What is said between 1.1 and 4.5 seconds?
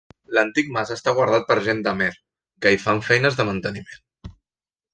guardat per gent d'Amer, que hi fan feines de manteniment.